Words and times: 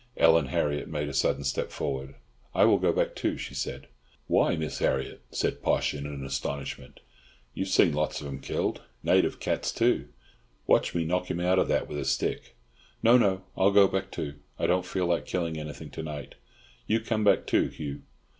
Ellen 0.17 0.47
Harriott 0.47 0.87
made 0.89 1.09
a 1.09 1.13
sudden 1.13 1.43
step 1.43 1.69
forward. 1.69 2.15
"I 2.55 2.65
will 2.65 2.79
go 2.79 2.91
back 2.91 3.13
too," 3.13 3.37
she 3.37 3.53
said. 3.53 3.85
"Why, 4.25 4.55
Miss 4.55 4.79
Harriott!" 4.79 5.21
said 5.29 5.61
Poss 5.61 5.93
in 5.93 6.07
astonishment, 6.25 7.01
"You've 7.53 7.67
seen 7.67 7.93
lots 7.93 8.19
of 8.19 8.25
'em 8.25 8.39
killed. 8.39 8.81
Native 9.03 9.39
cats, 9.39 9.71
too. 9.71 10.07
Watch 10.65 10.95
me 10.95 11.05
knock 11.05 11.29
him 11.29 11.39
out 11.39 11.59
of 11.59 11.67
that 11.67 11.87
with 11.87 11.99
a 11.99 12.05
stick." 12.05 12.55
"No, 13.03 13.15
no, 13.15 13.43
I'll 13.55 13.69
go 13.69 13.87
back, 13.87 14.09
too. 14.09 14.39
I 14.57 14.65
don't 14.65 14.87
feel 14.87 15.05
like 15.05 15.27
killing 15.27 15.59
anything 15.59 15.91
to 15.91 16.01
night. 16.01 16.33
You 16.87 16.99
come 16.99 17.23
back 17.23 17.45
too, 17.45 17.67
Hugh." 17.67 18.01